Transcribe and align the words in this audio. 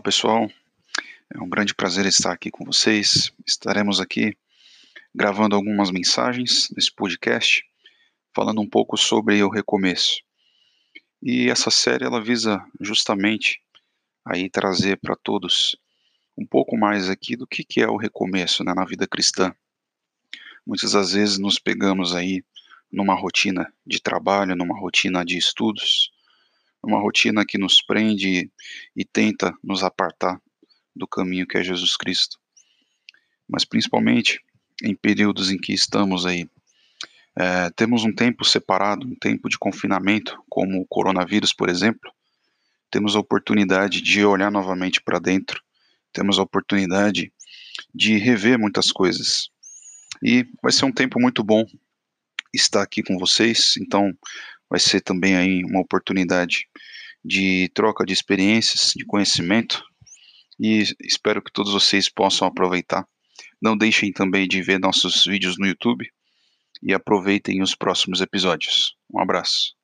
pessoal, 0.00 0.50
é 1.34 1.42
um 1.42 1.48
grande 1.48 1.74
prazer 1.74 2.06
estar 2.06 2.32
aqui 2.32 2.50
com 2.50 2.64
vocês. 2.64 3.32
Estaremos 3.46 4.00
aqui 4.00 4.36
gravando 5.14 5.54
algumas 5.54 5.90
mensagens 5.90 6.70
nesse 6.74 6.92
podcast, 6.92 7.62
falando 8.34 8.60
um 8.60 8.68
pouco 8.68 8.96
sobre 8.96 9.42
o 9.42 9.50
recomeço. 9.50 10.22
E 11.22 11.50
essa 11.50 11.70
série 11.70 12.04
ela 12.04 12.22
visa 12.22 12.64
justamente 12.80 13.60
aí 14.24 14.50
trazer 14.50 14.98
para 14.98 15.16
todos 15.16 15.76
um 16.36 16.46
pouco 16.46 16.76
mais 16.76 17.08
aqui 17.08 17.36
do 17.36 17.46
que, 17.46 17.62
que 17.62 17.80
é 17.80 17.88
o 17.88 17.96
recomeço 17.96 18.64
né, 18.64 18.72
na 18.74 18.84
vida 18.84 19.06
cristã. 19.06 19.54
Muitas 20.66 20.92
das 20.92 21.12
vezes 21.12 21.38
nos 21.38 21.58
pegamos 21.58 22.14
aí 22.14 22.42
numa 22.90 23.14
rotina 23.14 23.72
de 23.86 24.00
trabalho, 24.00 24.56
numa 24.56 24.78
rotina 24.78 25.24
de 25.24 25.36
estudos, 25.36 26.10
numa 26.84 27.00
rotina 27.00 27.44
que 27.46 27.58
nos 27.58 27.80
prende 27.80 28.50
e 28.94 29.04
tenta 29.04 29.52
nos 29.62 29.82
apartar 29.82 30.40
do 30.94 31.06
caminho 31.06 31.46
que 31.46 31.58
é 31.58 31.62
Jesus 31.62 31.96
Cristo. 31.96 32.38
Mas 33.48 33.64
principalmente 33.64 34.40
em 34.82 34.94
períodos 34.94 35.50
em 35.50 35.58
que 35.58 35.72
estamos 35.72 36.26
aí, 36.26 36.48
é, 37.36 37.70
temos 37.70 38.04
um 38.04 38.14
tempo 38.14 38.44
separado, 38.44 39.06
um 39.06 39.14
tempo 39.14 39.48
de 39.48 39.58
confinamento, 39.58 40.38
como 40.48 40.80
o 40.80 40.86
coronavírus, 40.86 41.52
por 41.52 41.68
exemplo, 41.68 42.12
temos 42.90 43.16
a 43.16 43.20
oportunidade 43.20 44.00
de 44.00 44.24
olhar 44.24 44.52
novamente 44.52 45.00
para 45.02 45.18
dentro, 45.18 45.60
temos 46.12 46.38
a 46.38 46.42
oportunidade 46.42 47.32
de 47.92 48.16
rever 48.18 48.58
muitas 48.58 48.92
coisas. 48.92 49.48
E 50.22 50.46
vai 50.62 50.70
ser 50.70 50.84
um 50.84 50.92
tempo 50.92 51.20
muito 51.20 51.42
bom 51.42 51.66
estar 52.52 52.82
aqui 52.82 53.02
com 53.02 53.18
vocês, 53.18 53.74
então 53.80 54.16
vai 54.74 54.80
ser 54.80 55.00
também 55.00 55.36
aí 55.36 55.64
uma 55.64 55.80
oportunidade 55.80 56.66
de 57.24 57.70
troca 57.72 58.04
de 58.04 58.12
experiências, 58.12 58.90
de 58.96 59.04
conhecimento, 59.04 59.80
e 60.58 60.82
espero 61.00 61.40
que 61.40 61.52
todos 61.52 61.72
vocês 61.72 62.08
possam 62.08 62.48
aproveitar. 62.48 63.06
Não 63.62 63.76
deixem 63.76 64.12
também 64.12 64.48
de 64.48 64.60
ver 64.62 64.80
nossos 64.80 65.22
vídeos 65.24 65.56
no 65.56 65.66
YouTube 65.68 66.04
e 66.82 66.92
aproveitem 66.92 67.62
os 67.62 67.76
próximos 67.76 68.20
episódios. 68.20 68.96
Um 69.08 69.20
abraço. 69.20 69.76